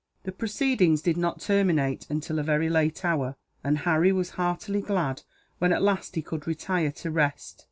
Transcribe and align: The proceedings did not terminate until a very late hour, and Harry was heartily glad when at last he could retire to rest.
The 0.23 0.31
proceedings 0.31 1.03
did 1.03 1.15
not 1.15 1.39
terminate 1.41 2.07
until 2.09 2.39
a 2.39 2.43
very 2.43 2.69
late 2.71 3.05
hour, 3.05 3.35
and 3.63 3.77
Harry 3.77 4.11
was 4.11 4.31
heartily 4.31 4.81
glad 4.81 5.21
when 5.59 5.71
at 5.71 5.83
last 5.83 6.15
he 6.15 6.23
could 6.23 6.47
retire 6.47 6.91
to 6.93 7.11
rest. 7.11 7.59